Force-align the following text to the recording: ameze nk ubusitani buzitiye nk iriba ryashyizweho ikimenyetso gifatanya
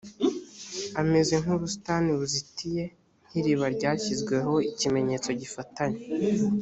ameze 1.01 1.33
nk 1.41 1.49
ubusitani 1.55 2.09
buzitiye 2.19 2.83
nk 3.27 3.33
iriba 3.39 3.65
ryashyizweho 3.75 4.53
ikimenyetso 4.71 5.29
gifatanya 5.41 5.99